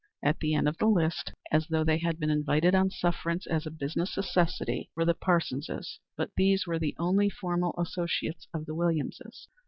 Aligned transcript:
At 0.23 0.39
the 0.39 0.55
end 0.55 0.67
of 0.67 0.79
the 0.79 0.87
list, 0.87 1.31
as 1.51 1.67
though 1.67 1.83
they 1.83 1.99
had 1.99 2.19
been 2.19 2.31
invited 2.31 2.73
on 2.73 2.89
sufferance 2.89 3.45
as 3.45 3.67
a 3.67 3.69
business 3.69 4.17
necessity, 4.17 4.89
were 4.95 5.05
the 5.05 5.13
Parsonses; 5.13 5.99
but 6.17 6.31
these 6.35 6.65
were 6.65 6.79
the 6.79 6.95
only 6.97 7.29
former 7.29 7.69
associates 7.77 8.47
of 8.51 8.65
the 8.65 8.73
Williamses. 8.73 9.47